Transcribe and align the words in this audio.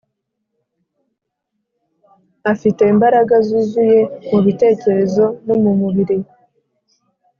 afite 2.51 2.81
imbaraga 2.93 3.35
zuzuye 3.47 3.99
mu 4.29 4.39
bitekerezo 4.45 5.23
no 5.45 5.55
mu 5.63 5.71
mubiri 5.79 6.17